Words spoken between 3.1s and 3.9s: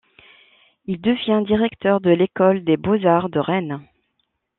de Rennes.